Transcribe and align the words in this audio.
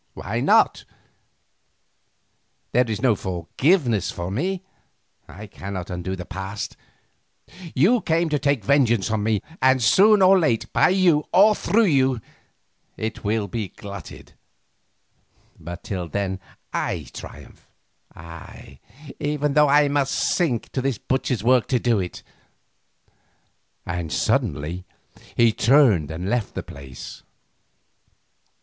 Why 0.15 0.39
not? 0.39 0.83
There 2.71 2.89
is 2.89 3.03
no 3.03 3.13
forgiveness 3.15 4.09
for 4.09 4.31
me, 4.31 4.63
I 5.27 5.45
cannot 5.45 5.91
undo 5.91 6.15
the 6.15 6.25
past. 6.25 6.75
You 7.75 8.01
came 8.01 8.27
to 8.29 8.39
take 8.39 8.63
vengeance 8.65 9.11
on 9.11 9.21
me, 9.21 9.41
and 9.61 9.79
soon 9.79 10.23
or 10.23 10.39
late 10.39 10.73
by 10.73 10.89
you, 10.89 11.25
or 11.31 11.53
through 11.55 11.83
you, 11.85 12.19
it 12.97 13.23
will 13.23 13.47
be 13.47 13.67
glutted, 13.67 14.33
but 15.59 15.83
till 15.83 16.07
then 16.09 16.39
I 16.73 17.05
triumph, 17.13 17.67
ay, 18.15 18.79
even 19.19 19.53
when 19.53 19.65
I 19.69 19.87
must 19.87 20.15
sink 20.15 20.71
to 20.71 20.81
this 20.81 20.97
butcher's 20.97 21.43
work 21.43 21.67
to 21.67 21.77
do 21.79 21.99
it," 21.99 22.23
and 23.85 24.11
suddenly 24.11 24.83
he 25.37 25.53
turned 25.53 26.09
and 26.09 26.27
left 26.27 26.55
the 26.55 26.63
place. 26.63 27.21